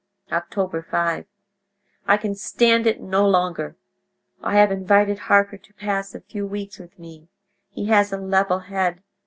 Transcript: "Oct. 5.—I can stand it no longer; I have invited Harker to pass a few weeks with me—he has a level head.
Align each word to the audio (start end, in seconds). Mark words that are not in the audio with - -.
"Oct. 0.31 0.49
5.—I 0.55 2.17
can 2.17 2.33
stand 2.33 2.87
it 2.87 2.99
no 2.99 3.29
longer; 3.29 3.75
I 4.41 4.55
have 4.55 4.71
invited 4.71 5.19
Harker 5.29 5.59
to 5.59 5.73
pass 5.75 6.15
a 6.15 6.21
few 6.21 6.47
weeks 6.47 6.79
with 6.79 6.97
me—he 6.97 7.85
has 7.85 8.11
a 8.11 8.17
level 8.17 8.61
head. 8.61 9.03